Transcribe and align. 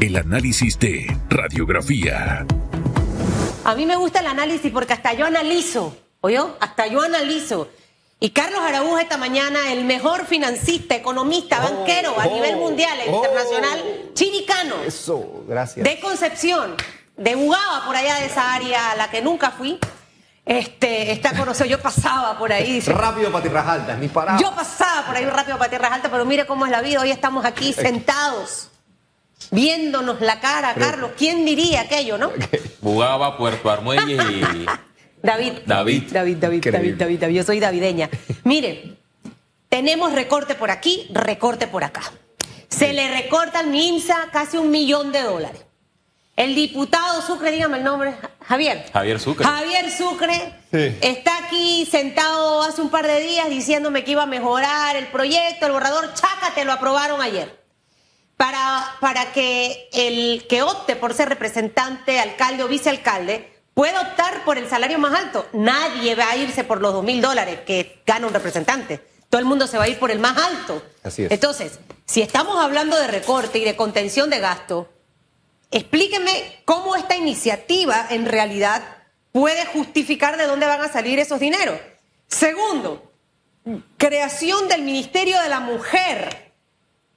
es 0.00 0.08
el 0.08 0.16
análisis 0.16 0.78
de 0.78 1.16
radiografía. 1.28 2.44
A 3.64 3.74
mí 3.74 3.86
me 3.86 3.96
gusta 3.96 4.20
el 4.20 4.26
análisis 4.26 4.70
porque 4.72 4.92
hasta 4.92 5.12
yo 5.14 5.26
analizo, 5.26 5.96
¿oyó? 6.20 6.56
Hasta 6.60 6.86
yo 6.86 7.00
analizo. 7.02 7.68
Y 8.18 8.30
Carlos 8.30 8.60
Araújo 8.60 8.98
esta 8.98 9.16
mañana, 9.18 9.72
el 9.72 9.84
mejor 9.84 10.26
financista, 10.26 10.94
economista, 10.94 11.60
Oh, 11.64 11.74
banquero 11.76 12.20
a 12.20 12.26
oh, 12.26 12.34
nivel 12.34 12.56
mundial 12.56 12.96
e 13.04 13.10
oh. 13.10 13.16
internacional, 13.16 14.10
chiricano, 14.14 14.82
Eso, 14.86 15.44
gracias. 15.48 15.84
de 15.84 15.98
Concepción, 16.00 16.74
de 17.16 17.34
Bugaba, 17.34 17.84
por 17.84 17.96
allá 17.96 18.16
de 18.16 18.26
esa 18.26 18.54
área 18.54 18.92
a 18.92 18.96
la 18.96 19.10
que 19.10 19.22
nunca 19.22 19.50
fui. 19.50 19.78
Este, 20.44 21.12
está 21.12 21.36
conocido, 21.36 21.66
yo 21.66 21.80
pasaba 21.80 22.36
por 22.36 22.52
ahí. 22.52 22.72
dice, 22.74 22.92
Rápido 22.92 23.30
para 23.30 23.42
tierras 23.42 23.66
altas, 23.66 23.98
ni 23.98 24.08
parado. 24.08 24.40
yo 24.40 24.52
pasaba 24.54 25.06
por 25.06 25.16
ahí 25.16 25.24
rápido 25.24 25.56
para 25.56 25.70
Tierras 25.70 25.92
Altas, 25.92 26.10
pero 26.10 26.24
mire 26.24 26.46
cómo 26.46 26.64
es 26.66 26.72
la 26.72 26.80
vida. 26.82 27.00
Hoy 27.00 27.12
estamos 27.12 27.44
aquí 27.44 27.72
sentados, 27.72 28.68
viéndonos 29.50 30.20
la 30.20 30.40
cara, 30.40 30.74
Carlos. 30.74 31.12
¿Quién 31.16 31.44
diría 31.44 31.82
aquello, 31.82 32.18
no? 32.18 32.30
Bugaba, 32.80 33.36
Puerto 33.36 33.70
Armuelles 33.70 34.06
y 34.08 34.14
David. 35.22 35.52
David. 35.66 36.02
David, 36.10 36.36
David. 36.38 36.64
David, 36.72 36.94
David, 36.96 37.18
David. 37.20 37.36
Yo 37.36 37.42
soy 37.44 37.60
davideña. 37.60 38.10
Mire, 38.44 38.96
tenemos 39.68 40.12
recorte 40.12 40.54
por 40.54 40.70
aquí, 40.70 41.06
recorte 41.12 41.66
por 41.66 41.84
acá. 41.84 42.02
Se 42.68 42.92
le 42.92 43.08
recorta 43.10 43.60
al 43.60 43.68
MINSA 43.68 44.28
casi 44.32 44.56
un 44.56 44.70
millón 44.70 45.12
de 45.12 45.22
dólares. 45.22 45.62
El 46.34 46.54
diputado 46.54 47.20
Sucre, 47.20 47.50
dígame 47.50 47.76
el 47.78 47.84
nombre, 47.84 48.14
Javier. 48.46 48.86
Javier 48.92 49.20
Sucre. 49.20 49.44
Javier 49.46 49.90
Sucre 49.90 50.54
Sí. 50.72 50.96
está 51.02 51.36
aquí 51.46 51.86
sentado 51.88 52.62
hace 52.62 52.80
un 52.80 52.88
par 52.88 53.06
de 53.06 53.20
días 53.20 53.50
diciéndome 53.50 54.02
que 54.02 54.12
iba 54.12 54.22
a 54.22 54.26
mejorar 54.26 54.96
el 54.96 55.06
proyecto, 55.08 55.66
el 55.66 55.72
borrador. 55.72 56.12
Chácate, 56.14 56.64
lo 56.64 56.72
aprobaron 56.72 57.20
ayer. 57.20 57.61
Para, 58.42 58.96
para 59.00 59.32
que 59.32 59.88
el 59.92 60.46
que 60.48 60.62
opte 60.62 60.96
por 60.96 61.14
ser 61.14 61.28
representante, 61.28 62.18
alcalde 62.18 62.64
o 62.64 62.68
vicealcalde 62.68 63.52
pueda 63.72 64.00
optar 64.00 64.44
por 64.44 64.58
el 64.58 64.68
salario 64.68 64.98
más 64.98 65.14
alto. 65.14 65.46
Nadie 65.52 66.16
va 66.16 66.30
a 66.30 66.36
irse 66.36 66.64
por 66.64 66.80
los 66.80 66.92
dos 66.92 67.04
mil 67.04 67.20
dólares 67.20 67.60
que 67.64 68.02
gana 68.04 68.26
un 68.26 68.34
representante. 68.34 69.00
Todo 69.30 69.38
el 69.38 69.46
mundo 69.46 69.66
se 69.66 69.78
va 69.78 69.84
a 69.84 69.88
ir 69.88 69.98
por 69.98 70.10
el 70.10 70.18
más 70.18 70.36
alto. 70.36 70.82
Así 71.04 71.24
es. 71.24 71.30
Entonces, 71.30 71.78
si 72.04 72.20
estamos 72.20 72.58
hablando 72.58 72.98
de 72.98 73.06
recorte 73.06 73.58
y 73.58 73.64
de 73.64 73.76
contención 73.76 74.28
de 74.28 74.40
gasto, 74.40 74.88
Explíqueme 75.72 76.60
cómo 76.66 76.96
esta 76.96 77.16
iniciativa 77.16 78.06
en 78.10 78.26
realidad 78.26 78.82
puede 79.32 79.64
justificar 79.64 80.36
de 80.36 80.46
dónde 80.46 80.66
van 80.66 80.82
a 80.82 80.92
salir 80.92 81.18
esos 81.18 81.40
dineros. 81.40 81.80
Segundo, 82.28 83.10
creación 83.96 84.68
del 84.68 84.82
Ministerio 84.82 85.40
de 85.40 85.48
la 85.48 85.60
Mujer. 85.60 86.51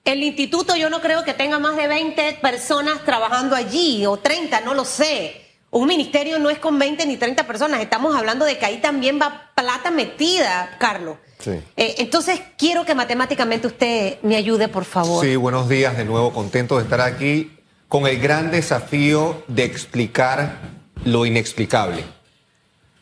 El 0.06 0.22
instituto 0.22 0.76
yo 0.76 0.92
no 0.92 1.02
creo 1.02 1.24
que 1.24 1.34
tenga 1.34 1.58
más 1.58 1.76
de 1.76 1.88
20 1.88 2.38
personas 2.40 3.04
trabajando 3.04 3.56
allí 3.56 4.06
o 4.06 4.18
30, 4.18 4.62
no 4.62 4.76
lo 4.76 4.86
sé. 4.86 5.42
Un 5.72 5.88
ministerio 5.88 6.38
no 6.38 6.52
es 6.52 6.60
con 6.60 6.78
20 6.78 7.08
ni 7.08 7.18
30 7.18 7.48
personas, 7.48 7.82
estamos 7.82 8.16
hablando 8.16 8.46
de 8.46 8.60
que 8.60 8.68
ahí 8.68 8.78
también 8.78 9.20
va 9.20 9.52
plata 9.56 9.90
metida, 9.90 10.78
Carlos. 10.80 11.18
Sí. 11.40 11.60
Eh, 11.76 11.96
entonces 11.98 12.40
quiero 12.56 12.86
que 12.86 12.94
matemáticamente 12.94 13.66
usted 13.66 14.20
me 14.22 14.36
ayude, 14.36 14.68
por 14.68 14.86
favor. 14.86 15.26
Sí, 15.26 15.36
buenos 15.36 15.68
días 15.68 15.98
de 15.98 16.06
nuevo, 16.06 16.32
contento 16.32 16.78
de 16.78 16.84
estar 16.84 17.02
aquí 17.02 17.52
con 17.88 18.06
el 18.06 18.20
gran 18.20 18.52
desafío 18.52 19.44
de 19.48 19.64
explicar 19.64 20.60
lo 21.04 21.26
inexplicable. 21.26 22.04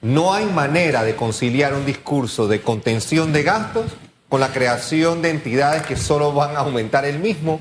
No 0.01 0.33
hay 0.33 0.45
manera 0.45 1.03
de 1.03 1.17
conciliar 1.17 1.73
un 1.73 1.85
discurso 1.85 2.47
de 2.47 2.61
contención 2.61 3.33
de 3.33 3.43
gastos 3.43 3.91
con 4.33 4.39
la 4.39 4.51
creación 4.51 5.21
de 5.21 5.29
entidades 5.29 5.83
que 5.83 5.95
solo 5.95 6.33
van 6.33 6.55
a 6.55 6.61
aumentar 6.61 7.05
el 7.05 7.19
mismo 7.19 7.59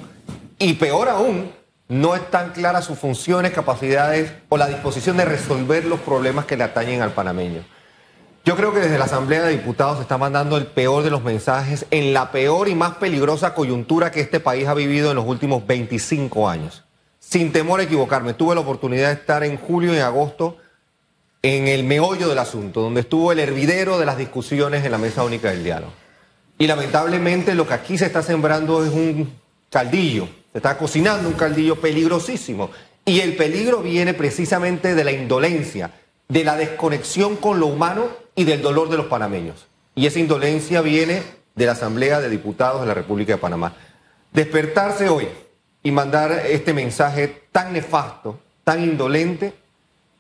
y 0.59 0.73
peor 0.73 1.11
aún, 1.11 1.53
no 1.89 2.17
están 2.17 2.53
claras 2.53 2.87
sus 2.87 2.99
funciones, 2.99 3.53
capacidades 3.53 4.33
o 4.49 4.57
la 4.57 4.69
disposición 4.69 5.19
de 5.19 5.27
resolver 5.27 5.85
los 5.85 6.01
problemas 6.01 6.47
que 6.47 6.57
le 6.57 6.65
atañen 6.65 7.03
al 7.03 7.13
panameño. 7.13 7.63
Yo 8.47 8.57
creo 8.57 8.73
que 8.73 8.81
desde 8.81 8.97
la 8.97 9.05
Asamblea 9.05 9.43
de 9.43 9.51
Diputados 9.51 9.99
se 9.99 10.03
está 10.05 10.17
mandando 10.17 10.57
el 10.57 10.65
peor 10.65 11.05
de 11.05 11.11
los 11.11 11.23
mensajes 11.23 11.85
en 11.91 12.15
la 12.15 12.33
peor 12.33 12.71
y 12.71 12.75
más 12.75 12.95
peligrosa 12.95 13.53
coyuntura 13.53 14.11
que 14.11 14.23
este 14.23 14.41
país 14.41 14.67
ha 14.67 14.73
vivido 14.73 15.11
en 15.11 15.17
los 15.17 15.27
últimos 15.27 15.67
25 15.67 16.49
años. 16.49 16.85
Sin 17.19 17.53
temor 17.53 17.81
a 17.81 17.83
equivocarme, 17.83 18.33
tuve 18.33 18.55
la 18.55 18.63
oportunidad 18.63 19.09
de 19.09 19.21
estar 19.21 19.45
en 19.45 19.59
julio 19.59 19.95
y 19.95 19.99
agosto 19.99 20.57
en 21.43 21.69
el 21.69 21.85
meollo 21.85 22.31
del 22.31 22.39
asunto, 22.39 22.81
donde 22.81 23.03
estuvo 23.03 23.31
el 23.31 23.41
hervidero 23.41 23.99
de 23.99 24.07
las 24.07 24.17
discusiones 24.17 24.87
en 24.87 24.93
la 24.93 24.97
mesa 24.97 25.23
única 25.23 25.51
del 25.51 25.65
diálogo. 25.65 26.02
Y 26.59 26.67
lamentablemente 26.67 27.55
lo 27.55 27.67
que 27.67 27.75
aquí 27.75 27.99
se 27.99 28.07
está 28.07 28.23
sembrando 28.23 28.85
es 28.85 28.93
un 28.93 29.33
caldillo, 29.71 30.29
se 30.53 30.59
está 30.59 30.77
cocinando 30.77 31.29
un 31.29 31.35
caldillo 31.35 31.81
peligrosísimo. 31.81 32.71
Y 33.05 33.21
el 33.21 33.35
peligro 33.37 33.83
viene 33.83 34.15
precisamente 34.15 34.95
de 34.95 35.05
la 35.05 35.13
indolencia, 35.13 35.91
de 36.29 36.45
la 36.45 36.57
desconexión 36.57 37.37
con 37.37 37.59
lo 37.59 37.67
humano 37.67 38.09
y 38.35 38.45
del 38.45 38.63
dolor 38.63 38.89
de 38.89 38.97
los 38.97 39.07
panameños. 39.07 39.67
Y 39.95 40.07
esa 40.07 40.21
indolencia 40.21 40.81
viene 40.81 41.23
de 41.55 41.67
la 41.67 41.73
Asamblea 41.73 42.21
de 42.21 42.31
Diputados 42.31 42.81
de 42.81 42.87
la 42.87 42.95
República 42.95 43.33
de 43.33 43.39
Panamá. 43.39 43.75
Despertarse 44.33 45.09
hoy 45.09 45.29
y 45.83 45.91
mandar 45.91 46.33
este 46.49 46.73
mensaje 46.73 47.43
tan 47.51 47.73
nefasto, 47.73 48.41
tan 48.65 48.83
indolente, 48.83 49.53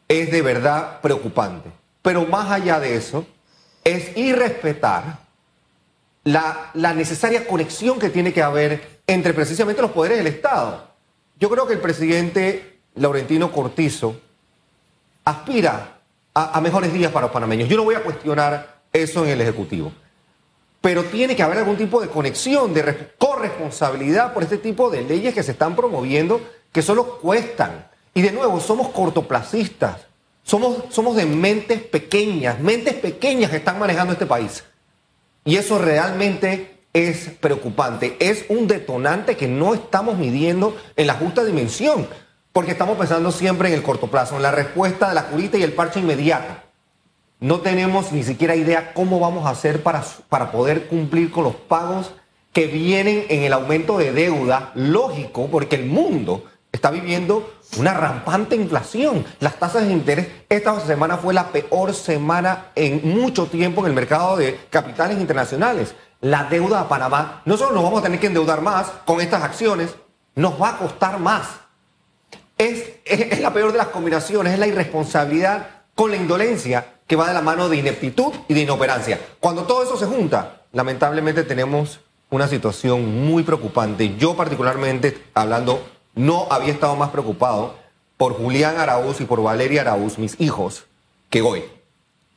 es 0.08 0.30
de 0.30 0.42
verdad 0.42 1.00
preocupante. 1.00 1.70
Pero 2.02 2.26
más 2.26 2.50
allá 2.50 2.80
de 2.80 2.96
eso, 2.96 3.24
es 3.84 4.16
irrespetar 4.16 5.20
la, 6.24 6.70
necesaria 6.94 7.46
conexión 7.46 7.98
que 7.98 8.08
tiene 8.10 8.32
que 8.32 8.42
haber 8.42 9.00
entre 9.06 9.34
precisamente 9.34 9.82
los 9.82 9.90
poderes 9.90 10.18
del 10.18 10.28
Estado. 10.28 10.88
Yo 11.38 11.50
creo 11.50 11.66
que 11.66 11.74
el 11.74 11.80
presidente 11.80 12.78
Laurentino 12.94 13.50
Cortizo 13.50 14.16
aspira 15.24 15.98
a, 16.34 16.56
a 16.58 16.60
mejores 16.60 16.92
días 16.92 17.12
para 17.12 17.26
los 17.26 17.32
panameños. 17.32 17.68
Yo 17.68 17.76
no 17.76 17.84
voy 17.84 17.94
a 17.94 18.02
cuestionar 18.02 18.82
eso 18.92 19.24
en 19.24 19.30
el 19.30 19.40
Ejecutivo. 19.40 19.92
Pero 20.80 21.04
tiene 21.04 21.36
que 21.36 21.42
haber 21.42 21.58
algún 21.58 21.76
tipo 21.76 22.00
de 22.00 22.08
conexión, 22.08 22.74
de 22.74 22.82
res- 22.82 22.96
corresponsabilidad 23.18 24.32
por 24.32 24.42
este 24.42 24.58
tipo 24.58 24.90
de 24.90 25.02
leyes 25.02 25.32
que 25.32 25.42
se 25.42 25.52
están 25.52 25.76
promoviendo 25.76 26.40
que 26.72 26.82
solo 26.82 27.18
cuestan. 27.20 27.86
Y 28.14 28.22
de 28.22 28.32
nuevo, 28.32 28.58
somos 28.60 28.88
cortoplacistas. 28.88 30.06
Somos, 30.44 30.76
somos 30.90 31.14
de 31.14 31.24
mentes 31.24 31.80
pequeñas, 31.82 32.58
mentes 32.58 32.94
pequeñas 32.94 33.50
que 33.50 33.58
están 33.58 33.78
manejando 33.78 34.12
este 34.14 34.26
país. 34.26 34.64
Y 35.44 35.56
eso 35.56 35.78
realmente 35.78 36.80
es 36.92 37.30
preocupante. 37.40 38.16
Es 38.20 38.44
un 38.48 38.68
detonante 38.68 39.36
que 39.36 39.48
no 39.48 39.74
estamos 39.74 40.18
midiendo 40.18 40.76
en 40.96 41.06
la 41.06 41.14
justa 41.14 41.44
dimensión, 41.44 42.06
porque 42.52 42.72
estamos 42.72 42.98
pensando 42.98 43.32
siempre 43.32 43.68
en 43.68 43.74
el 43.74 43.82
corto 43.82 44.08
plazo, 44.08 44.36
en 44.36 44.42
la 44.42 44.50
respuesta 44.50 45.08
de 45.08 45.14
la 45.14 45.26
curita 45.26 45.58
y 45.58 45.62
el 45.62 45.72
parche 45.72 46.00
inmediato. 46.00 46.54
No 47.40 47.60
tenemos 47.60 48.12
ni 48.12 48.22
siquiera 48.22 48.54
idea 48.54 48.94
cómo 48.94 49.18
vamos 49.18 49.46
a 49.46 49.50
hacer 49.50 49.82
para, 49.82 50.04
para 50.28 50.52
poder 50.52 50.86
cumplir 50.86 51.32
con 51.32 51.44
los 51.44 51.56
pagos 51.56 52.12
que 52.52 52.66
vienen 52.66 53.24
en 53.30 53.42
el 53.42 53.52
aumento 53.52 53.98
de 53.98 54.12
deuda, 54.12 54.70
lógico, 54.74 55.48
porque 55.50 55.76
el 55.76 55.86
mundo 55.86 56.44
está 56.70 56.90
viviendo 56.90 57.52
una 57.78 57.94
rampante 57.94 58.56
inflación. 58.56 59.24
Las 59.40 59.56
tasas 59.56 59.86
de 59.86 59.92
interés, 59.92 60.28
esta 60.48 60.78
semana 60.80 61.16
fue 61.16 61.34
la 61.34 61.48
peor 61.48 61.94
semana 61.94 62.66
en 62.74 63.00
mucho 63.08 63.46
tiempo 63.46 63.80
en 63.82 63.88
el 63.88 63.92
mercado 63.94 64.36
de 64.36 64.60
capitales 64.70 65.18
internacionales. 65.18 65.94
La 66.20 66.44
deuda 66.44 66.80
a 66.80 66.88
Panamá, 66.88 67.42
no 67.44 67.56
solo 67.56 67.72
nos 67.72 67.82
vamos 67.82 68.00
a 68.00 68.04
tener 68.04 68.20
que 68.20 68.28
endeudar 68.28 68.60
más 68.60 68.86
con 69.04 69.20
estas 69.20 69.42
acciones, 69.42 69.94
nos 70.34 70.60
va 70.60 70.70
a 70.70 70.78
costar 70.78 71.18
más. 71.18 71.46
Es, 72.58 72.84
es, 73.04 73.32
es 73.32 73.40
la 73.40 73.52
peor 73.52 73.72
de 73.72 73.78
las 73.78 73.88
combinaciones, 73.88 74.52
es 74.52 74.58
la 74.58 74.66
irresponsabilidad 74.66 75.66
con 75.94 76.10
la 76.10 76.16
indolencia 76.16 76.86
que 77.06 77.16
va 77.16 77.26
de 77.26 77.34
la 77.34 77.42
mano 77.42 77.68
de 77.68 77.76
ineptitud 77.76 78.32
y 78.48 78.54
de 78.54 78.60
inoperancia. 78.60 79.20
Cuando 79.40 79.64
todo 79.64 79.82
eso 79.82 79.96
se 79.96 80.06
junta, 80.06 80.62
lamentablemente 80.72 81.42
tenemos 81.42 82.00
una 82.30 82.48
situación 82.48 83.26
muy 83.26 83.42
preocupante. 83.42 84.16
Yo 84.16 84.34
particularmente, 84.34 85.26
hablando, 85.34 85.84
no 86.14 86.46
había 86.50 86.72
estado 86.72 86.96
más 86.96 87.10
preocupado 87.10 87.74
por 88.16 88.34
Julián 88.34 88.78
Araúz 88.78 89.20
y 89.20 89.24
por 89.24 89.42
Valeria 89.42 89.80
Araúz, 89.82 90.18
mis 90.18 90.40
hijos, 90.40 90.84
que 91.30 91.42
hoy, 91.42 91.64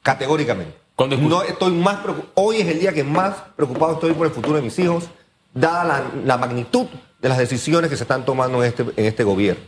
categóricamente. 0.02 0.76
¿Cuándo 0.96 1.16
es 1.16 1.22
no 1.22 1.44
estoy 1.44 1.72
más 1.74 1.98
preocup- 2.04 2.30
Hoy 2.36 2.58
es 2.62 2.68
el 2.68 2.80
día 2.80 2.94
que 2.94 3.04
más 3.04 3.36
preocupado 3.56 3.94
estoy 3.94 4.14
por 4.14 4.28
el 4.28 4.34
futuro 4.34 4.56
de 4.56 4.62
mis 4.62 4.78
hijos, 4.80 5.06
dada 5.54 5.84
la, 5.84 6.04
la 6.24 6.38
magnitud 6.38 6.88
de 7.20 7.30
las 7.30 7.38
decisiones 7.38 7.90
que 7.90 7.98
se 7.98 8.04
están 8.04 8.24
tomando 8.24 8.64
en 8.64 8.70
este, 8.70 8.84
en 8.84 9.06
este 9.06 9.24
gobierno. 9.24 9.64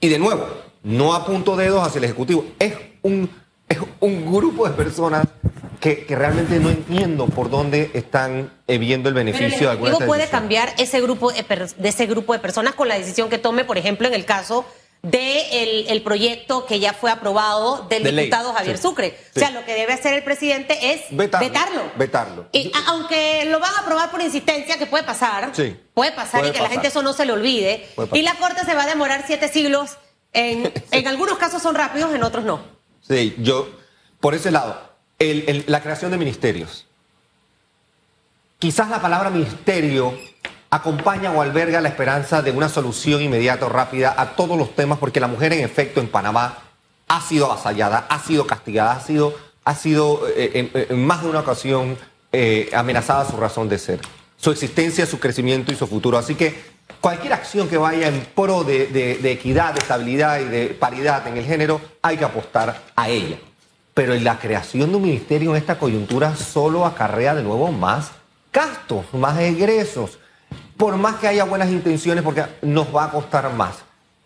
Y 0.00 0.08
de 0.08 0.18
nuevo, 0.18 0.46
no 0.82 1.14
apunto 1.14 1.56
dedos 1.56 1.86
hacia 1.86 1.98
el 1.98 2.04
Ejecutivo. 2.04 2.44
Es 2.58 2.74
un, 3.02 3.28
es 3.68 3.78
un 4.00 4.32
grupo 4.32 4.66
de 4.66 4.74
personas 4.74 5.26
que, 5.80 6.04
que 6.06 6.16
realmente 6.16 6.58
no 6.58 6.70
entiendo 6.70 7.26
por 7.26 7.50
dónde 7.50 7.90
están 7.94 8.52
eh, 8.66 8.78
viendo 8.78 9.08
el 9.08 9.14
Pero 9.14 9.28
el 9.28 9.32
beneficio 9.34 9.66
de 9.68 9.72
alguna 9.72 9.92
puede 10.06 10.22
decisión. 10.22 10.40
cambiar 10.40 10.74
ese 10.78 11.00
grupo 11.00 11.32
de, 11.32 11.44
per- 11.44 11.74
de 11.74 11.88
ese 11.88 12.06
grupo 12.06 12.32
de 12.32 12.38
personas 12.40 12.74
con 12.74 12.88
la 12.88 12.98
decisión 12.98 13.28
que 13.28 13.38
tome, 13.38 13.64
por 13.64 13.78
ejemplo, 13.78 14.08
en 14.08 14.14
el 14.14 14.24
caso 14.24 14.64
de 15.02 15.62
el, 15.62 15.86
el 15.90 16.02
proyecto 16.02 16.66
que 16.66 16.80
ya 16.80 16.92
fue 16.92 17.12
aprobado 17.12 17.86
del 17.88 18.02
De 18.02 18.10
ley, 18.10 18.24
diputado 18.24 18.52
Javier 18.52 18.76
sí, 18.78 18.82
Sucre. 18.82 19.16
sí. 19.32 19.36
O 19.36 19.38
sea, 19.38 19.50
lo 19.52 19.64
que 19.64 19.74
debe 19.74 19.92
hacer 19.92 20.14
el 20.14 20.24
presidente 20.24 20.92
es 20.92 21.02
Vetarlo, 21.10 21.46
vetarlo. 21.48 21.82
vetarlo. 21.96 22.48
Y, 22.50 22.72
a- 22.74 22.90
aunque 22.90 23.44
lo 23.44 23.60
van 23.60 23.72
a 23.76 23.78
aprobar 23.78 24.10
por 24.10 24.20
insistencia, 24.20 24.76
que 24.76 24.86
puede 24.86 25.04
pasar, 25.04 25.50
Sí, 25.52 25.76
puede 25.94 26.10
pasar 26.10 26.40
puede 26.40 26.50
y 26.50 26.56
que 26.56 26.62
la 26.62 26.68
gente 26.70 26.88
eso 26.88 27.02
no 27.02 27.12
se 27.12 27.24
le 27.26 27.32
olvide. 27.32 27.86
Y 28.12 28.22
la 28.22 28.34
Corte 28.34 28.64
se 28.64 28.74
va 28.74 28.82
a 28.82 28.86
demorar 28.86 29.22
siete 29.26 29.46
siglos. 29.48 29.98
En, 30.32 30.72
en 30.90 31.06
algunos 31.06 31.38
casos 31.38 31.62
son 31.62 31.76
rápidos, 31.76 32.12
en 32.12 32.24
otros 32.24 32.44
no. 32.44 32.60
Sí, 33.08 33.36
yo, 33.38 33.68
por 34.18 34.34
ese 34.34 34.50
lado, 34.50 34.87
la 35.18 35.80
creación 35.82 36.10
de 36.12 36.18
ministerios. 36.18 36.86
Quizás 38.58 38.88
la 38.88 39.00
palabra 39.00 39.30
ministerio 39.30 40.16
acompaña 40.70 41.32
o 41.32 41.42
alberga 41.42 41.80
la 41.80 41.88
esperanza 41.88 42.42
de 42.42 42.50
una 42.52 42.68
solución 42.68 43.22
inmediata 43.22 43.66
o 43.66 43.68
rápida 43.68 44.14
a 44.16 44.36
todos 44.36 44.56
los 44.56 44.74
temas, 44.76 44.98
porque 44.98 45.18
la 45.20 45.26
mujer 45.26 45.52
en 45.52 45.60
efecto 45.64 46.00
en 46.00 46.08
Panamá 46.08 46.58
ha 47.08 47.20
sido 47.20 47.46
avasallada, 47.46 48.06
ha 48.08 48.18
sido 48.20 48.46
castigada, 48.46 48.92
ha 48.92 49.00
sido, 49.00 49.34
ha 49.64 49.74
sido 49.74 50.22
eh, 50.36 50.70
en, 50.72 50.86
en 50.90 51.04
más 51.06 51.22
de 51.22 51.30
una 51.30 51.40
ocasión 51.40 51.96
eh, 52.32 52.70
amenazada 52.72 53.24
su 53.28 53.36
razón 53.36 53.68
de 53.68 53.78
ser, 53.78 54.00
su 54.36 54.50
existencia, 54.50 55.06
su 55.06 55.18
crecimiento 55.18 55.72
y 55.72 55.76
su 55.76 55.86
futuro. 55.86 56.18
Así 56.18 56.34
que 56.34 56.62
cualquier 57.00 57.32
acción 57.32 57.68
que 57.68 57.78
vaya 57.78 58.08
en 58.08 58.20
pro 58.34 58.62
de- 58.62 58.86
de 58.88 59.32
equidad, 59.32 59.72
de 59.72 59.80
estabilidad 59.80 60.40
y 60.40 60.44
de 60.44 60.66
paridad 60.68 61.26
en 61.26 61.38
el 61.38 61.44
género, 61.44 61.80
hay 62.02 62.16
que 62.18 62.24
apostar 62.24 62.82
a 62.94 63.08
ella. 63.08 63.38
Pero 63.98 64.14
la 64.14 64.38
creación 64.38 64.90
de 64.90 64.96
un 64.96 65.02
ministerio 65.02 65.50
en 65.50 65.56
esta 65.56 65.76
coyuntura 65.76 66.36
solo 66.36 66.86
acarrea 66.86 67.34
de 67.34 67.42
nuevo 67.42 67.72
más 67.72 68.12
gastos, 68.52 69.04
más 69.12 69.36
egresos. 69.40 70.20
Por 70.76 70.96
más 70.96 71.16
que 71.16 71.26
haya 71.26 71.42
buenas 71.42 71.68
intenciones, 71.70 72.22
porque 72.22 72.44
nos 72.62 72.94
va 72.94 73.06
a 73.06 73.10
costar 73.10 73.52
más. 73.54 73.78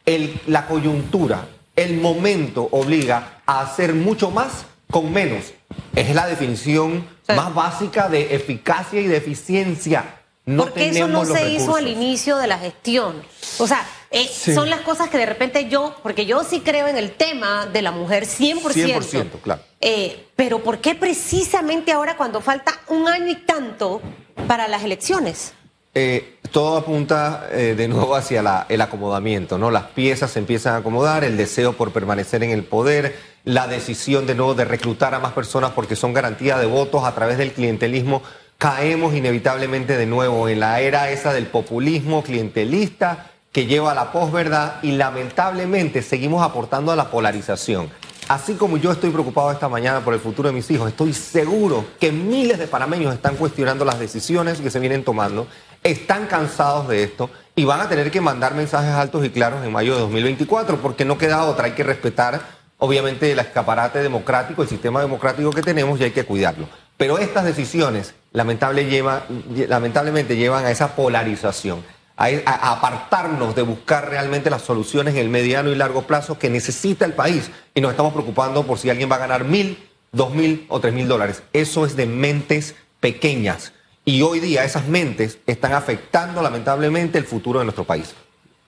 El- 0.05 0.39
la 0.47 0.67
coyuntura, 0.67 1.47
el 1.75 1.97
momento 2.03 2.69
obliga 2.71 3.39
a 3.47 3.63
hacer 3.63 3.95
mucho 3.95 4.31
más 4.31 4.67
con 4.91 5.11
menos. 5.11 5.55
Es 5.97 6.15
la 6.15 6.27
definición 6.27 7.07
Sí. 7.27 7.33
más 7.35 7.55
básica 7.55 8.11
de 8.11 8.35
eficacia 8.35 9.01
y 9.01 9.07
de 9.07 9.17
eficiencia. 9.17 10.05
No 10.45 10.65
Porque 10.65 10.91
eso 10.91 11.09
no 11.09 11.25
se 11.25 11.49
hizo 11.49 11.77
al 11.77 11.89
inicio 11.89 12.37
de 12.37 12.47
la 12.47 12.59
gestión. 12.59 13.23
O 13.59 13.67
sea, 13.67 13.87
eh, 14.13 14.29
Sí. 14.33 14.55
son 14.55 14.69
las 14.71 14.81
cosas 14.81 15.09
que 15.11 15.19
de 15.19 15.27
repente 15.27 15.69
yo, 15.69 15.97
porque 16.03 16.27
yo 16.27 16.45
sí 16.45 16.61
creo 16.61 16.87
en 16.89 16.97
el 16.97 17.13
tema 17.13 17.67
de 17.67 17.83
la 17.83 17.91
mujer 17.93 18.27
100%. 18.27 18.73
100%, 19.03 19.41
claro. 19.43 19.63
Eh, 19.81 20.27
pero 20.37 20.61
¿por 20.61 20.79
qué 20.79 20.95
precisamente 20.95 21.93
ahora 21.93 22.17
cuando 22.17 22.41
falta 22.41 22.73
un 22.89 23.09
año 23.09 23.29
y 23.29 23.37
tanto 23.37 24.01
para 24.47 24.69
las 24.69 24.85
elecciones? 24.85 25.55
Eh, 25.95 26.39
todo 26.51 26.79
apunta 26.79 27.49
eh, 27.53 27.75
de 27.77 27.87
nuevo 27.89 28.15
hacia 28.15 28.43
la- 28.43 28.65
el 28.71 28.81
acomodamiento, 28.81 29.59
¿no? 29.59 29.71
Las 29.71 29.85
piezas 29.89 30.31
se 30.31 30.39
empiezan 30.39 30.75
a 30.75 30.77
acomodar, 30.79 31.23
el 31.25 31.37
deseo 31.37 31.75
por 31.75 31.93
permanecer 31.93 32.43
en 32.43 32.51
el 32.51 32.65
poder, 32.65 33.15
la 33.45 33.67
decisión 33.67 34.27
de 34.27 34.35
nuevo 34.35 34.55
de 34.55 34.65
reclutar 34.65 35.15
a 35.15 35.19
más 35.19 35.33
personas 35.33 35.73
porque 35.73 35.97
son 35.97 36.15
garantía 36.15 36.57
de 36.59 36.67
votos 36.67 37.05
a 37.05 37.15
través 37.15 37.37
del 37.39 37.53
clientelismo. 37.53 38.23
Caemos 38.57 39.15
inevitablemente 39.15 39.97
de 39.99 40.07
nuevo 40.07 40.49
en 40.49 40.61
la 40.61 40.81
era 40.81 41.11
esa 41.11 41.33
del 41.35 41.47
populismo 41.47 42.23
clientelista 42.23 43.32
que 43.53 43.67
lleva 43.67 43.93
a 43.93 43.95
la 43.95 44.11
posverdad 44.11 44.83
y 44.83 44.93
lamentablemente 44.93 46.03
seguimos 46.03 46.43
aportando 46.43 46.91
a 46.91 46.97
la 46.97 47.11
polarización. 47.11 47.91
Así 48.29 48.55
como 48.55 48.79
yo 48.79 48.93
estoy 48.93 49.11
preocupado 49.11 49.53
esta 49.53 49.69
mañana 49.69 50.01
por 50.01 50.15
el 50.15 50.21
futuro 50.21 50.49
de 50.49 50.55
mis 50.55 50.71
hijos, 50.71 50.89
estoy 50.89 51.13
seguro 51.13 51.85
que 52.01 52.13
miles 52.13 52.59
de 52.59 52.67
panameños 52.67 53.13
están 53.13 53.37
cuestionando 53.37 53.85
las 53.85 53.99
decisiones 53.99 54.61
que 54.61 54.71
se 54.71 54.81
vienen 54.81 55.05
tomando, 55.05 55.47
están 55.83 56.27
cansados 56.27 56.89
de 56.89 57.03
esto 57.03 57.29
y 57.55 57.65
van 57.65 57.81
a 57.81 57.89
tener 57.89 58.11
que 58.11 58.23
mandar 58.23 58.55
mensajes 58.55 58.95
altos 58.95 59.25
y 59.25 59.31
claros 59.31 59.63
en 59.65 59.73
mayo 59.73 59.95
de 59.95 60.01
2024 60.01 60.79
porque 60.79 61.05
no 61.05 61.19
queda 61.19 61.45
otra, 61.45 61.67
hay 61.67 61.73
que 61.73 61.83
respetar 61.83 62.41
obviamente 62.79 63.31
el 63.31 63.39
escaparate 63.39 64.03
democrático, 64.03 64.63
el 64.63 64.69
sistema 64.69 65.03
democrático 65.03 65.51
que 65.51 65.63
tenemos 65.63 66.01
y 66.01 66.05
hay 66.05 66.13
que 66.13 66.25
cuidarlo. 66.25 66.67
Pero 66.97 67.19
estas 67.19 67.45
decisiones 67.45 68.15
lamentablemente 68.33 70.37
llevan 70.37 70.65
a 70.65 70.71
esa 70.71 70.97
polarización, 70.97 71.85
a, 72.17 72.73
apartarnos 72.73 73.55
de 73.55 73.63
buscar 73.63 74.09
realmente 74.09 74.51
las 74.51 74.63
soluciones 74.63 75.15
en 75.15 75.21
el 75.21 75.29
mediano 75.29 75.71
y 75.71 75.75
largo 75.75 76.03
plazo 76.03 76.39
que 76.39 76.51
necesita 76.51 77.05
el 77.05 77.15
país 77.15 77.51
y 77.75 77.81
nos 77.81 77.91
estamos 77.91 78.13
preocupando 78.13 78.65
por 78.65 78.79
si 78.79 78.91
alguien 78.91 79.11
va 79.11 79.17
a 79.17 79.21
ganar 79.21 79.45
mil, 79.45 79.79
dos 80.13 80.35
mil 80.35 80.67
o 80.69 80.81
tres 80.81 80.95
mil 80.95 81.09
dólares. 81.09 81.43
Eso 81.53 81.87
es 81.87 81.97
de 81.97 82.07
mentes 82.07 82.75
pequeñas 83.01 83.73
y 84.05 84.23
hoy 84.23 84.41
día 84.41 84.65
esas 84.65 84.89
mentes 84.89 85.39
están 85.47 85.73
afectando 85.73 86.43
lamentablemente 86.43 87.19
el 87.19 87.25
futuro 87.25 87.61
de 87.61 87.65
nuestro 87.65 87.85
país. 87.85 88.15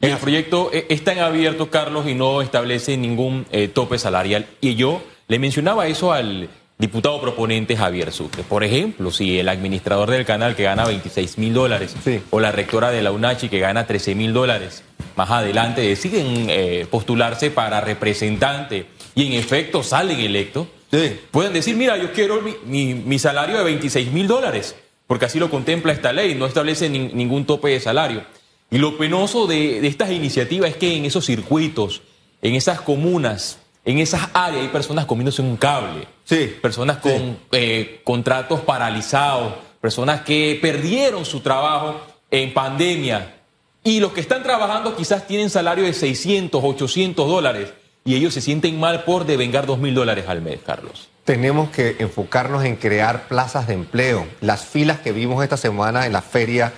El 0.00 0.16
proyecto 0.18 0.70
eh, 0.72 0.86
está 0.90 1.12
en 1.12 1.20
abierto, 1.20 1.70
Carlos, 1.70 2.06
y 2.06 2.14
no 2.14 2.42
establece 2.42 2.96
ningún 2.96 3.46
eh, 3.50 3.68
tope 3.68 3.98
salarial. 3.98 4.46
Y 4.60 4.74
yo 4.74 5.02
le 5.28 5.38
mencionaba 5.38 5.86
eso 5.86 6.12
al 6.12 6.50
diputado 6.78 7.20
proponente 7.20 7.76
Javier 7.76 8.12
Sucre. 8.12 8.42
Por 8.42 8.64
ejemplo, 8.64 9.10
si 9.10 9.38
el 9.38 9.48
administrador 9.48 10.10
del 10.10 10.24
canal 10.24 10.56
que 10.56 10.64
gana 10.64 10.84
26 10.84 11.38
mil 11.38 11.54
dólares 11.54 11.94
Sí. 12.04 12.20
o 12.30 12.40
la 12.40 12.50
rectora 12.52 12.90
de 12.90 13.00
la 13.02 13.12
UNACHI 13.12 13.48
que 13.48 13.60
gana 13.60 13.86
13 13.86 14.14
mil 14.14 14.32
dólares, 14.32 14.82
más 15.16 15.30
adelante 15.30 15.80
deciden 15.82 16.46
eh, 16.50 16.86
postularse 16.90 17.50
para 17.50 17.80
representante 17.80 18.86
y 19.14 19.26
en 19.26 19.32
efecto 19.34 19.82
salen 19.82 20.18
electos, 20.20 20.66
Sí. 20.90 21.16
pueden 21.30 21.52
decir, 21.52 21.76
mira, 21.76 21.96
yo 21.96 22.12
quiero 22.12 22.40
mi, 22.42 22.54
mi- 22.66 22.94
mi 22.94 23.18
salario 23.18 23.56
de 23.58 23.64
26 23.64 24.10
mil 24.12 24.26
dólares, 24.26 24.74
porque 25.06 25.24
así 25.26 25.38
lo 25.38 25.50
contempla 25.50 25.92
esta 25.92 26.12
ley, 26.12 26.34
no 26.34 26.46
establece 26.46 26.90
nin- 26.90 27.12
ningún 27.12 27.44
tope 27.46 27.68
de 27.70 27.80
salario. 27.80 28.22
Y 28.70 28.78
lo 28.78 28.96
penoso 28.98 29.46
de, 29.46 29.80
de 29.80 29.86
estas 29.88 30.10
iniciativas 30.10 30.70
es 30.70 30.76
que 30.76 30.96
en 30.96 31.04
esos 31.04 31.24
circuitos, 31.26 32.02
en 32.42 32.54
esas 32.54 32.80
comunas, 32.80 33.58
en 33.84 33.98
esas 33.98 34.28
áreas 34.32 34.62
hay 34.62 34.68
personas 34.68 35.04
comiéndose 35.06 35.42
un 35.42 35.56
cable, 35.56 36.06
Sí. 36.24 36.54
personas 36.62 36.98
con 36.98 37.38
eh, 37.52 38.00
contratos 38.04 38.60
paralizados, 38.60 39.54
personas 39.80 40.22
que 40.22 40.58
perdieron 40.62 41.24
su 41.24 41.40
trabajo 41.40 42.00
en 42.30 42.54
pandemia. 42.54 43.34
Y 43.82 44.00
los 44.00 44.12
que 44.12 44.20
están 44.22 44.42
trabajando 44.42 44.96
quizás 44.96 45.26
tienen 45.26 45.50
salario 45.50 45.84
de 45.84 45.92
600, 45.92 46.62
800 46.64 47.28
dólares 47.28 47.72
y 48.06 48.14
ellos 48.14 48.32
se 48.32 48.40
sienten 48.40 48.80
mal 48.80 49.04
por 49.04 49.26
devengar 49.26 49.66
2 49.66 49.78
mil 49.78 49.94
dólares 49.94 50.24
al 50.28 50.40
mes, 50.40 50.60
Carlos. 50.64 51.08
Tenemos 51.24 51.68
que 51.70 51.96
enfocarnos 51.98 52.64
en 52.64 52.76
crear 52.76 53.28
plazas 53.28 53.66
de 53.66 53.74
empleo. 53.74 54.26
Las 54.40 54.64
filas 54.64 55.00
que 55.00 55.12
vimos 55.12 55.42
esta 55.42 55.56
semana 55.58 56.06
en 56.06 56.12
la 56.12 56.22
feria 56.22 56.72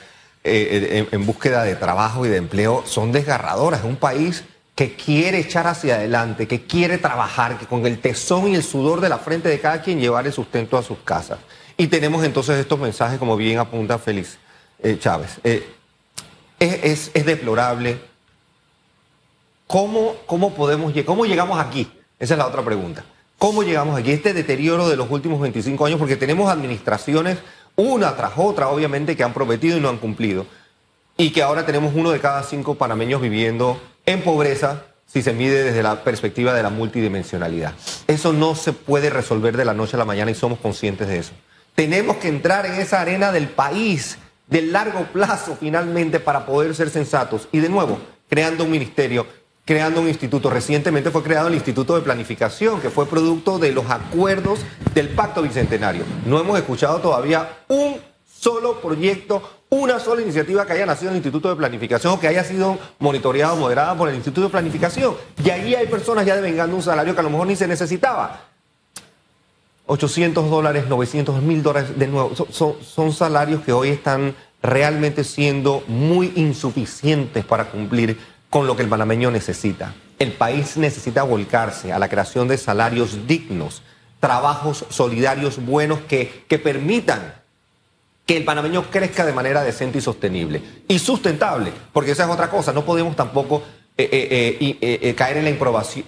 eh, 0.44 1.06
en, 1.12 1.20
en 1.20 1.26
búsqueda 1.26 1.62
de 1.64 1.74
trabajo 1.76 2.26
y 2.26 2.28
de 2.28 2.36
empleo 2.36 2.82
son 2.86 3.12
desgarradoras. 3.12 3.80
Es 3.80 3.86
un 3.86 3.96
país 3.96 4.44
que 4.76 4.94
quiere 4.94 5.38
echar 5.38 5.66
hacia 5.66 5.94
adelante, 5.96 6.46
que 6.46 6.64
quiere 6.66 6.98
trabajar, 6.98 7.58
que 7.58 7.66
con 7.66 7.84
el 7.86 7.98
tesón 7.98 8.48
y 8.48 8.54
el 8.54 8.62
sudor 8.62 9.00
de 9.00 9.08
la 9.08 9.18
frente 9.18 9.48
de 9.48 9.58
cada 9.58 9.80
quien 9.82 9.98
llevar 9.98 10.26
el 10.26 10.32
sustento 10.34 10.76
a 10.76 10.82
sus 10.82 10.98
casas. 10.98 11.38
Y 11.78 11.86
tenemos 11.88 12.22
entonces 12.24 12.58
estos 12.58 12.78
mensajes, 12.78 13.18
como 13.18 13.36
bien 13.36 13.58
apunta 13.58 13.98
Félix 13.98 14.38
eh, 14.82 14.98
Chávez. 15.00 15.40
Eh, 15.42 15.66
es, 16.60 17.10
es- 17.14 17.24
deplorable. 17.26 17.98
¿Cómo, 19.66 20.14
cómo 20.26 20.54
podemos 20.54 20.92
cómo 21.04 21.24
llegamos 21.24 21.58
aquí? 21.58 21.90
Esa 22.18 22.34
es 22.34 22.38
la 22.38 22.46
otra 22.46 22.62
pregunta. 22.62 23.04
¿Cómo 23.38 23.62
llegamos 23.62 23.98
aquí? 23.98 24.12
Este 24.12 24.32
deterioro 24.32 24.88
de 24.88 24.96
los 24.96 25.10
últimos 25.10 25.40
25 25.40 25.86
años, 25.86 25.98
porque 25.98 26.16
tenemos 26.16 26.50
administraciones, 26.50 27.38
una 27.76 28.14
tras 28.16 28.32
otra, 28.36 28.68
obviamente, 28.68 29.16
que 29.16 29.24
han 29.24 29.32
prometido 29.34 29.76
y 29.76 29.80
no 29.80 29.88
han 29.88 29.98
cumplido. 29.98 30.46
Y 31.16 31.30
que 31.30 31.42
ahora 31.42 31.64
tenemos 31.66 31.94
uno 31.94 32.10
de 32.10 32.20
cada 32.20 32.42
cinco 32.42 32.74
panameños 32.76 33.20
viviendo 33.20 33.80
en 34.06 34.22
pobreza 34.22 34.84
si 35.06 35.22
se 35.22 35.32
mide 35.32 35.62
desde 35.62 35.82
la 35.82 36.02
perspectiva 36.02 36.52
de 36.52 36.62
la 36.62 36.70
multidimensionalidad. 36.70 37.72
Eso 38.06 38.32
no 38.32 38.54
se 38.54 38.72
puede 38.72 39.10
resolver 39.10 39.56
de 39.56 39.64
la 39.64 39.74
noche 39.74 39.96
a 39.96 39.98
la 39.98 40.04
mañana 40.04 40.30
y 40.30 40.34
somos 40.34 40.58
conscientes 40.58 41.08
de 41.08 41.18
eso. 41.18 41.32
Tenemos 41.74 42.16
que 42.16 42.28
entrar 42.28 42.66
en 42.66 42.74
esa 42.74 43.00
arena 43.00 43.32
del 43.32 43.48
país, 43.48 44.18
del 44.46 44.72
largo 44.72 45.04
plazo 45.12 45.56
finalmente, 45.58 46.20
para 46.20 46.46
poder 46.46 46.74
ser 46.74 46.90
sensatos. 46.90 47.48
Y 47.52 47.58
de 47.58 47.68
nuevo, 47.68 47.98
creando 48.28 48.64
un 48.64 48.70
ministerio, 48.70 49.26
creando 49.64 50.00
un 50.00 50.08
instituto. 50.08 50.48
Recientemente 50.48 51.10
fue 51.10 51.22
creado 51.22 51.48
el 51.48 51.54
Instituto 51.54 51.94
de 51.96 52.02
Planificación, 52.02 52.80
que 52.80 52.88
fue 52.88 53.06
producto 53.06 53.58
de 53.58 53.72
los 53.72 53.90
acuerdos 53.90 54.60
del 54.94 55.08
Pacto 55.10 55.42
Bicentenario. 55.42 56.04
No 56.24 56.40
hemos 56.40 56.56
escuchado 56.58 57.00
todavía 57.00 57.48
un 57.68 57.96
solo 58.38 58.80
proyecto, 58.80 59.42
una 59.70 59.98
sola 59.98 60.22
iniciativa 60.22 60.64
que 60.66 60.72
haya 60.74 60.86
nacido 60.86 61.10
en 61.10 61.16
el 61.16 61.18
Instituto 61.18 61.48
de 61.48 61.56
Planificación 61.56 62.12
o 62.12 62.20
que 62.20 62.28
haya 62.28 62.44
sido 62.44 62.78
monitoreada 62.98 63.52
o 63.54 63.56
moderada 63.56 63.96
por 63.96 64.08
el 64.08 64.14
Instituto 64.14 64.42
de 64.46 64.50
Planificación. 64.50 65.14
Y 65.44 65.50
ahí 65.50 65.74
hay 65.74 65.86
personas 65.86 66.24
ya 66.26 66.36
devengando 66.36 66.76
un 66.76 66.82
salario 66.82 67.14
que 67.14 67.20
a 67.20 67.24
lo 67.24 67.30
mejor 67.30 67.46
ni 67.46 67.56
se 67.56 67.66
necesitaba. 67.66 68.42
800 69.86 70.50
dólares, 70.50 70.86
900 70.88 71.40
mil 71.42 71.62
dólares, 71.62 71.96
de 71.98 72.08
nuevo, 72.08 72.34
son, 72.50 72.74
son- 72.82 73.12
salarios 73.12 73.62
que 73.62 73.72
hoy 73.72 73.90
están 73.90 74.34
realmente 74.62 75.22
siendo 75.22 75.84
muy 75.86 76.32
insuficientes 76.34 77.44
para 77.44 77.66
cumplir 77.70 78.18
con 78.50 78.66
lo 78.66 78.74
que 78.76 78.82
el 78.82 78.88
panameño 78.88 79.30
necesita. 79.30 79.94
El 80.18 80.32
país 80.32 80.76
necesita 80.76 81.22
volcarse 81.22 81.92
a 81.92 81.98
la 82.00 82.08
creación 82.08 82.48
de 82.48 82.58
salarios 82.58 83.26
dignos, 83.28 83.82
trabajos 84.18 84.84
solidarios 84.88 85.64
buenos 85.64 86.00
que, 86.08 86.44
que 86.48 86.58
permitan 86.58 87.34
que 88.26 88.36
el 88.36 88.44
panameño 88.44 88.90
crezca 88.90 89.24
de 89.24 89.32
manera 89.32 89.62
decente 89.62 89.98
y 89.98 90.00
sostenible. 90.00 90.60
Y 90.88 90.98
sustentable, 90.98 91.72
porque 91.92 92.10
esa 92.10 92.24
es 92.24 92.30
otra 92.30 92.50
cosa, 92.50 92.72
no 92.72 92.84
podemos 92.84 93.14
tampoco 93.14 93.62
eh, 93.98 94.58
eh, 94.60 94.78
eh, 95.00 95.14
caer 95.14 95.38
en 95.38 95.44
la 95.44 95.50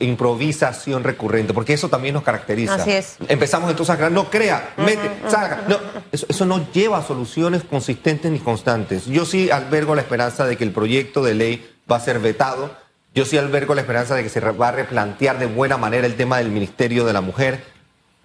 improvisación 0.01 1.05
recurrente, 1.05 1.55
porque 1.55 1.73
eso 1.73 1.89
también 1.89 2.13
nos 2.15 2.25
caracteriza. 2.25 2.75
Así 2.75 2.91
es. 2.91 3.17
Empezamos 3.29 3.71
entonces 3.71 3.95
a 3.95 3.97
crear, 3.97 4.13
no 4.13 4.29
crea, 4.29 4.75
mete, 4.77 5.11
salga. 5.29 5.65
No, 5.69 5.79
eso, 6.13 6.27
eso 6.29 6.45
no 6.45 6.71
lleva 6.73 6.99
a 6.99 7.03
soluciones 7.03 7.63
consistentes 7.63 8.31
ni 8.31 8.41
constantes. 8.41 9.07
Yo 9.07 9.25
sí 9.25 9.51
albergo 9.51 9.95
la 9.95 10.03
esperanza 10.03 10.45
de 10.45 10.57
que 10.57 10.65
el 10.65 10.73
proyecto 10.73 11.23
de 11.23 11.35
ley 11.35 11.71
va 11.91 11.97
a 11.97 12.01
ser 12.01 12.19
vetado. 12.19 12.77
Yo 13.15 13.25
sí 13.25 13.39
albergo 13.39 13.75
la 13.75 13.81
esperanza 13.81 14.17
de 14.17 14.23
que 14.23 14.29
se 14.29 14.41
va 14.41 14.69
a 14.69 14.73
replantear 14.73 15.39
de 15.39 15.47
buena 15.47 15.79
manera 15.79 16.07
el 16.07 16.17
tema 16.17 16.39
del 16.39 16.51
Ministerio 16.51 17.07
de 17.07 17.13
la 17.13 17.21
Mujer. 17.21 17.78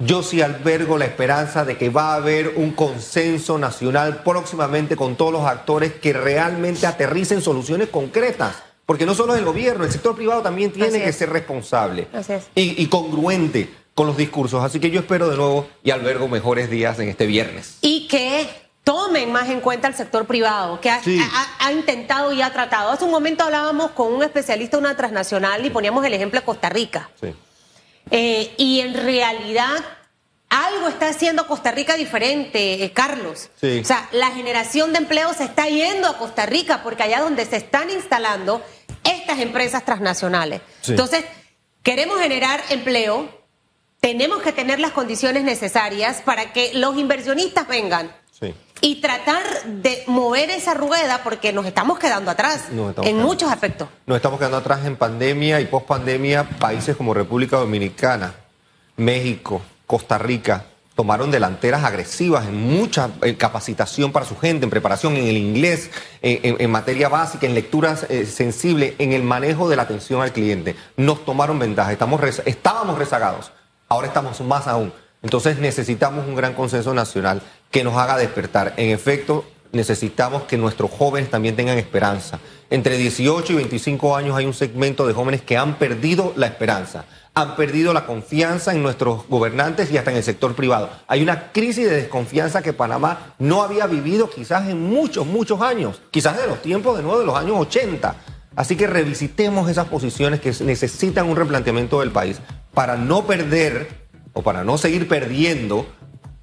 Yo 0.06 0.24
sí 0.24 0.42
albergo 0.42 0.98
la 0.98 1.06
esperanza 1.06 1.66
de 1.66 1.78
que 1.78 1.90
va 1.90 2.14
a 2.14 2.16
haber 2.16 2.54
un 2.56 2.72
consenso 2.72 3.58
nacional 3.58 4.24
próximamente 4.24 4.96
con 4.96 5.16
todos 5.16 5.32
los 5.34 5.46
actores 5.46 5.94
que 5.94 6.14
realmente 6.14 6.88
aterricen 6.88 7.42
soluciones 7.42 7.90
concretas. 7.90 8.56
Porque 8.86 9.06
no 9.06 9.16
solo 9.16 9.34
es 9.34 9.40
el 9.40 9.46
gobierno, 9.46 9.86
el 9.86 9.92
sector 9.92 10.16
privado 10.16 10.42
también 10.42 10.72
tiene 10.72 11.02
que 11.02 11.14
ser 11.14 11.30
responsable 11.30 12.08
Así 12.14 12.34
es. 12.34 12.44
y, 12.56 12.82
y 12.84 12.88
congruente 12.88 13.74
con 13.94 14.08
los 14.08 14.18
discursos. 14.18 14.64
Así 14.64 14.80
que 14.80 14.90
yo 14.92 15.00
espero 15.00 15.30
de 15.30 15.38
nuevo 15.38 15.68
y 15.84 15.92
albergo 15.92 16.28
mejores 16.28 16.70
días 16.70 17.00
en 17.00 17.08
este 17.08 17.26
viernes. 17.26 17.78
y 17.82 18.08
que 18.08 18.50
tomen 18.84 19.32
más 19.32 19.48
en 19.50 19.62
cuenta 19.62 19.88
el 19.88 19.94
sector 19.94 20.26
privado, 20.26 20.82
que 20.82 20.90
ha, 20.90 21.02
Sí. 21.02 21.18
ha- 21.22 21.68
ha 21.68 21.72
intentado 21.72 22.34
y 22.34 22.42
ha 22.42 22.52
tratado. 22.52 22.92
Hace 22.92 23.06
un 23.06 23.12
momento 23.12 23.46
hablábamos 23.46 23.92
con 23.92 24.12
un 24.12 24.22
especialista 24.24 24.78
una 24.78 24.98
transnacional 24.98 25.66
y 25.66 25.70
poníamos 25.70 26.04
el 26.06 26.14
ejemplo 26.14 26.42
de 26.42 26.46
Costa 26.46 26.68
Rica. 26.68 27.10
Sí. 27.22 27.34
Eh, 28.12 28.54
y 28.58 28.82
en 28.82 28.94
realidad 28.94 29.78
algo 30.50 30.88
está 30.88 31.08
haciendo 31.10 31.48
Costa 31.48 31.72
Rica 31.72 31.96
diferente, 31.96 32.84
eh, 32.84 32.92
Carlos. 32.92 33.50
Sí. 33.60 33.80
O 33.80 33.86
sea, 33.86 34.08
la 34.12 34.32
generación 34.32 34.94
de 34.94 35.00
empleo 35.00 35.34
se 35.34 35.46
está 35.46 35.68
yendo 35.68 36.08
a 36.08 36.18
Costa 36.18 36.46
Rica 36.46 36.84
porque 36.84 37.04
allá 37.04 37.22
donde 37.22 37.46
se 37.46 37.58
están 37.58 37.90
instalando 37.90 38.64
estas 39.04 39.40
empresas 39.40 39.84
transnacionales. 39.84 40.62
Sí. 40.82 40.92
Entonces, 40.92 41.26
queremos 41.82 42.20
generar 42.20 42.62
empleo, 42.70 43.30
tenemos 44.00 44.42
que 44.44 44.52
tener 44.52 44.80
las 44.80 44.92
condiciones 44.92 45.44
necesarias 45.44 46.22
para 46.24 46.54
que 46.54 46.74
los 46.76 46.98
inversionistas 46.98 47.68
vengan 47.68 48.12
Sí. 48.40 48.54
Y 48.86 48.96
tratar 49.00 49.44
de 49.66 50.04
mover 50.08 50.50
esa 50.50 50.74
rueda 50.74 51.22
porque 51.24 51.54
nos 51.54 51.66
estamos 51.66 51.98
quedando 51.98 52.30
atrás 52.30 52.66
estamos 52.90 52.98
en 52.98 53.02
quedando 53.16 53.25
muchos 53.25 53.50
aspectos. 53.50 53.88
Nos 54.06 54.18
estamos 54.18 54.38
quedando 54.40 54.58
atrás 54.58 54.86
en 54.86 54.98
pandemia 54.98 55.62
y 55.62 55.66
post 55.68 55.88
pandemia. 55.88 56.44
Países 56.60 56.98
como 56.98 57.13
República 57.13 57.56
Dominicana, 57.56 58.34
México, 58.98 59.62
Costa 59.88 60.18
Rica 60.18 60.66
tomaron 60.96 61.32
delanteras 61.32 61.84
agresivas 61.86 62.46
en 62.46 62.56
mucha 62.56 63.10
capacitación 63.38 64.12
para 64.12 64.25
su 64.25 64.38
gente, 64.38 64.66
en 64.66 64.70
preparación 64.70 65.16
en 65.16 65.28
el 65.28 65.38
inglés, 65.38 65.90
en, 66.22 66.40
en- 66.44 66.56
en 66.62 66.70
materia 66.70 67.08
básica, 67.08 67.48
en 67.48 67.56
lecturas 67.56 68.06
eh, 68.10 68.25
sensibles, 68.25 68.96
en 69.00 69.13
el 69.13 69.24
manejo 69.24 69.70
de 69.70 69.78
la 69.78 69.84
atención 69.84 70.22
al 70.22 70.34
cliente. 70.34 70.75
Nos 70.98 71.24
tomaron 71.25 71.58
ventaja, 71.58 71.92
estamos 71.94 72.20
reza- 72.20 72.44
estábamos 72.46 73.00
rezagados, 73.00 73.52
ahora 73.88 74.08
estamos 74.08 74.40
más 74.42 74.68
aún. 74.68 74.94
Entonces 75.24 75.58
necesitamos 75.58 76.27
un 76.27 76.36
gran 76.36 76.53
consenso 76.53 76.94
nacional 76.94 77.42
que 77.72 77.84
nos 77.84 77.96
haga 77.96 78.18
despertar. 78.18 78.74
En 78.77 78.89
efecto, 78.89 79.46
necesitamos 79.72 80.44
que 80.44 80.58
nuestros 80.58 80.92
jóvenes 80.92 81.32
también 81.32 81.56
tengan 81.56 81.77
esperanza. 81.77 82.39
Entre 82.70 82.98
18 82.98 83.53
y 83.53 83.56
25 83.56 84.15
años 84.15 84.36
hay 84.36 84.46
un 84.46 84.53
segmento 84.53 85.08
de 85.08 85.13
jóvenes 85.13 85.42
que 85.42 85.58
han 85.58 85.75
perdido 85.80 86.34
la 86.36 86.48
esperanza, 86.48 87.06
han 87.34 87.56
perdido 87.56 87.94
la 87.94 88.06
confianza 88.06 88.74
en 88.74 88.84
nuestros 88.84 89.27
gobernantes 89.27 89.92
y 89.92 89.98
hasta 89.98 90.12
en 90.12 90.18
el 90.18 90.24
sector 90.24 90.56
privado. 90.56 90.89
Hay 91.08 91.24
una 91.24 91.51
crisis 91.51 91.89
de 91.89 91.96
desconfianza 91.96 92.62
que 92.62 92.74
Panamá 92.74 93.34
no 93.39 93.63
había 93.63 93.88
vivido 93.88 94.30
quizás 94.30 94.70
en 94.70 94.82
muchos, 94.82 95.25
muchos 95.25 95.62
años, 95.62 96.01
quizás 96.12 96.38
de 96.38 96.48
los 96.48 96.62
tiempos 96.62 96.98
de 96.98 97.03
nuevo 97.03 97.20
de 97.20 97.25
los 97.25 97.36
años 97.36 97.56
80. 97.58 98.15
Así 98.56 98.75
que 98.75 98.86
revisitemos 98.86 99.70
esas 99.70 99.88
posiciones 99.88 100.39
que 100.39 100.53
necesitan 100.63 101.27
un 101.27 101.36
replanteamiento 101.36 102.01
del 102.01 102.12
país 102.12 102.39
para 102.74 102.98
no 102.98 103.25
perder 103.25 104.03
o 104.34 104.42
para 104.42 104.63
no 104.63 104.78
seguir 104.78 105.08
perdiendo 105.08 105.86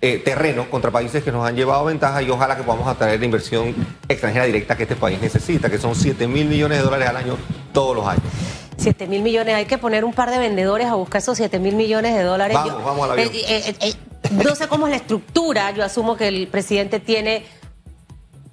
eh, 0.00 0.18
terreno 0.18 0.70
contra 0.70 0.90
países 0.90 1.22
que 1.22 1.30
nos 1.30 1.46
han 1.46 1.56
llevado 1.56 1.84
ventaja 1.84 2.22
y 2.22 2.30
ojalá 2.30 2.56
que 2.56 2.62
podamos 2.62 2.88
atraer 2.88 3.18
la 3.18 3.24
inversión 3.26 3.74
extranjera 4.08 4.46
directa 4.46 4.76
que 4.76 4.84
este 4.84 4.96
país 4.96 5.20
necesita, 5.20 5.68
que 5.68 5.78
son 5.78 5.94
7 5.94 6.26
mil 6.26 6.46
millones 6.46 6.78
de 6.78 6.84
dólares 6.84 7.08
al 7.08 7.16
año 7.16 7.36
todos 7.72 7.94
los 7.94 8.06
años. 8.06 8.22
7 8.78 9.06
mil 9.08 9.22
millones, 9.22 9.54
hay 9.54 9.66
que 9.66 9.76
poner 9.76 10.04
un 10.06 10.14
par 10.14 10.30
de 10.30 10.38
vendedores 10.38 10.86
a 10.86 10.94
buscar 10.94 11.20
esos 11.20 11.36
7 11.36 11.58
mil 11.58 11.74
millones 11.74 12.14
de 12.14 12.22
dólares. 12.22 12.54
Vamos, 12.54 12.82
vamos 12.82 13.04
al 13.04 13.10
avión. 13.10 13.28
eh, 13.34 13.44
eh, 13.46 13.74
eh, 13.80 13.94
no 14.30 14.54
sé 14.54 14.68
cómo 14.68 14.86
es 14.86 14.92
la 14.92 14.96
estructura, 14.96 15.70
yo 15.72 15.84
asumo 15.84 16.16
que 16.16 16.28
el 16.28 16.48
presidente 16.48 17.00
tiene 17.00 17.44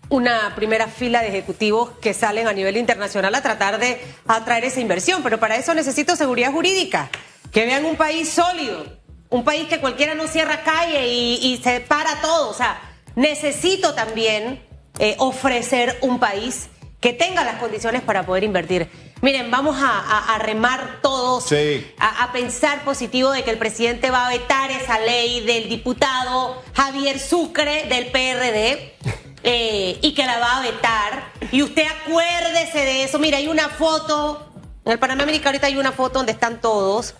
una 0.10 0.54
primera 0.56 0.88
fila 0.88 1.22
de 1.22 1.30
ejecutivos 1.30 1.92
que 2.02 2.14
salen 2.14 2.48
a 2.48 2.54
nivel 2.54 2.78
internacional 2.78 3.34
a 3.36 3.42
tratar 3.42 3.78
de 3.80 4.02
atraer 4.28 4.66
esa 4.66 4.80
inversión, 4.80 5.22
pero 5.24 5.40
para 5.40 5.58
eso 5.58 5.74
necesito 5.74 6.16
seguridad 6.16 6.52
jurídica, 6.52 7.10
que 7.52 7.66
vean 7.66 7.86
un 7.86 7.96
país 7.96 8.30
sólido, 8.30 8.86
un 9.30 9.44
país 9.44 9.68
que 9.68 9.80
cualquiera 9.80 10.16
no 10.16 10.28
cierra 10.28 10.64
calle 10.64 11.08
y, 11.08 11.36
y 11.54 11.58
se 11.64 11.80
para 11.82 12.22
todo, 12.22 12.50
o 12.50 12.54
sea, 12.54 12.80
necesito 13.16 13.94
también 13.94 14.64
eh, 15.00 15.16
ofrecer 15.20 15.98
un 16.02 16.20
país 16.20 16.68
que 17.00 17.14
tenga 17.14 17.44
las 17.44 17.56
condiciones 17.56 18.02
para 18.02 18.26
poder 18.26 18.44
invertir. 18.44 18.90
Miren, 19.22 19.50
vamos 19.52 19.78
a, 19.82 19.90
a- 20.00 20.36
a 20.36 20.38
remar 20.40 21.00
todos, 21.02 21.46
Sí. 21.46 21.92
a, 22.00 22.24
a 22.24 22.32
pensar 22.32 22.84
positivo 22.84 23.32
de 23.32 23.44
que 23.44 23.50
el 23.52 23.58
presidente 23.58 24.12
va 24.12 24.28
a 24.28 24.30
vetar 24.30 24.70
esa 24.72 25.00
ley 25.00 25.42
del 25.46 25.70
diputado 25.70 26.62
Javier 26.76 27.20
Sucre 27.20 27.86
del 27.88 28.08
PRD 28.12 28.96
eh, 29.44 30.00
y 30.02 30.14
que 30.14 30.26
la 30.26 30.38
va 30.40 30.58
a 30.58 30.62
vetar. 30.62 31.32
Y 31.52 31.64
usted 31.64 31.84
acuérdese 32.04 32.80
de 32.80 33.04
eso. 33.04 33.18
Mira, 33.20 33.38
hay 33.38 33.48
una 33.48 33.70
foto, 33.70 34.48
en 34.86 34.92
el 34.92 35.00
Panamá 35.00 35.24
América 35.24 35.50
ahorita 35.50 35.68
hay 35.68 35.78
una 35.78 35.92
foto 35.92 36.20
donde 36.20 36.32
están 36.34 36.62
todos. 36.62 37.16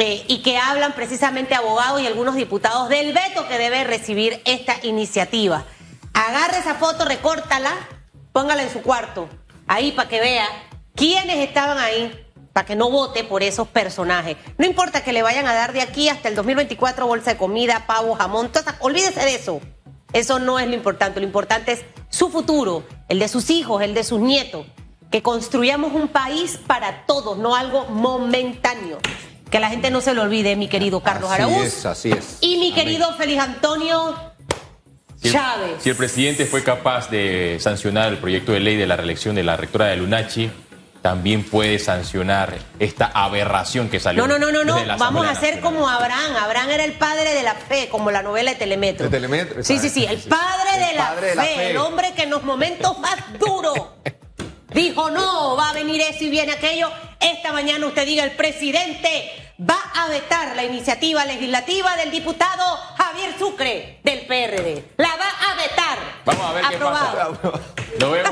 Eh, 0.00 0.24
y 0.28 0.42
que 0.42 0.56
hablan 0.56 0.92
precisamente 0.92 1.56
abogados 1.56 2.00
y 2.00 2.06
algunos 2.06 2.36
diputados 2.36 2.88
del 2.88 3.12
veto 3.12 3.48
que 3.48 3.58
debe 3.58 3.82
recibir 3.82 4.40
esta 4.44 4.76
iniciativa. 4.84 5.64
Agarre 6.14 6.58
esa 6.58 6.76
foto, 6.76 7.04
recórtala, 7.04 7.72
póngala 8.32 8.62
en 8.62 8.72
su 8.72 8.80
cuarto, 8.80 9.28
ahí 9.66 9.90
para 9.90 10.08
que 10.08 10.20
vea 10.20 10.46
quiénes 10.94 11.38
estaban 11.38 11.78
ahí, 11.78 12.26
para 12.52 12.64
que 12.64 12.76
no 12.76 12.92
vote 12.92 13.24
por 13.24 13.42
esos 13.42 13.66
personajes. 13.66 14.36
No 14.56 14.66
importa 14.66 15.02
que 15.02 15.12
le 15.12 15.22
vayan 15.22 15.48
a 15.48 15.54
dar 15.54 15.72
de 15.72 15.80
aquí 15.80 16.08
hasta 16.08 16.28
el 16.28 16.36
2024 16.36 17.04
bolsa 17.04 17.32
de 17.32 17.36
comida, 17.36 17.84
pavo, 17.88 18.14
jamón, 18.14 18.52
todas 18.52 18.76
olvídese 18.78 19.24
de 19.24 19.34
eso. 19.34 19.60
Eso 20.12 20.38
no 20.38 20.60
es 20.60 20.68
lo 20.68 20.74
importante, 20.74 21.18
lo 21.18 21.26
importante 21.26 21.72
es 21.72 21.84
su 22.08 22.30
futuro, 22.30 22.84
el 23.08 23.18
de 23.18 23.26
sus 23.26 23.50
hijos, 23.50 23.82
el 23.82 23.94
de 23.94 24.04
sus 24.04 24.20
nietos. 24.20 24.64
Que 25.10 25.24
construyamos 25.24 25.92
un 25.92 26.06
país 26.06 26.56
para 26.68 27.04
todos, 27.04 27.36
no 27.36 27.56
algo 27.56 27.86
momentáneo. 27.86 28.98
Que 29.50 29.60
la 29.60 29.68
gente 29.70 29.90
no 29.90 30.00
se 30.00 30.14
lo 30.14 30.22
olvide, 30.22 30.56
mi 30.56 30.68
querido 30.68 31.00
Carlos 31.00 31.30
así 31.30 31.42
Araúz. 31.42 31.64
es, 31.64 31.86
así 31.86 32.10
es. 32.10 32.38
Y 32.40 32.56
mi 32.58 32.72
querido 32.72 33.14
Félix 33.14 33.42
Antonio 33.42 34.14
Si 35.20 35.28
el, 35.28 35.34
Chávez. 35.34 35.70
si 35.80 35.90
el 35.90 35.96
presidente 35.96 36.44
fue 36.46 36.62
capaz 36.62 37.08
de 37.10 37.58
sancionar 37.60 38.08
el 38.12 38.18
proyecto 38.18 38.52
de 38.52 38.60
ley 38.60 38.76
de 38.76 38.86
la 38.86 38.96
reelección 38.96 39.34
de 39.34 39.42
la 39.44 39.56
rectora 39.56 39.86
de 39.86 39.96
Lunachi, 39.96 40.50
también 41.02 41.44
puede 41.44 41.78
sancionar 41.78 42.58
esta 42.78 43.06
aberración 43.06 43.88
que 43.88 44.00
salió. 44.00 44.26
No, 44.26 44.38
no, 44.38 44.50
no, 44.50 44.64
no, 44.64 44.84
no. 44.84 44.98
Vamos 44.98 45.26
a 45.26 45.30
hacer 45.30 45.60
como. 45.60 45.88
Abraham. 45.88 46.36
Abraham 46.36 46.70
era 46.70 46.84
el 46.84 46.92
padre 46.92 47.34
de 47.34 47.42
la 47.44 47.54
fe, 47.54 47.88
como 47.88 48.10
la 48.10 48.22
novela 48.22 48.50
de 48.50 48.56
Telemetro. 48.58 49.04
De 49.04 49.10
Telemetro, 49.10 49.62
Sí, 49.62 49.78
sí, 49.78 49.88
sí. 49.88 50.04
El 50.04 50.18
padre, 50.18 50.86
de, 50.86 50.94
la 50.94 51.08
padre 51.08 51.26
de 51.28 51.34
la 51.36 51.42
fe, 51.44 51.54
fe. 51.54 51.70
El 51.70 51.76
hombre 51.78 52.12
que 52.14 52.24
en 52.24 52.30
los 52.30 52.42
momentos 52.42 52.98
más 52.98 53.16
duros 53.38 53.78
dijo, 54.74 55.08
no, 55.10 55.56
va 55.56 55.70
a 55.70 55.72
venir 55.72 56.00
eso 56.00 56.24
y 56.24 56.30
viene 56.30 56.52
aquello. 56.52 56.90
Esta 57.20 57.52
mañana 57.52 57.86
usted 57.86 58.06
diga, 58.06 58.24
el 58.24 58.32
presidente 58.32 59.30
va 59.60 59.78
a 59.94 60.08
vetar 60.08 60.54
la 60.54 60.64
iniciativa 60.64 61.24
legislativa 61.24 61.96
del 61.96 62.10
diputado 62.10 62.62
Javier 62.96 63.34
Sucre 63.38 63.98
del 64.04 64.20
PRD. 64.26 64.84
La 64.98 65.08
va 65.16 65.52
a 65.52 65.56
vetar. 65.56 65.98
Vamos 66.24 66.46
a 66.46 66.52
ver 66.52 66.64
qué 66.68 66.76
Aprobado. 66.76 67.32
pasa. 67.40 67.60
Nos 67.98 68.12
vemos. 68.12 68.30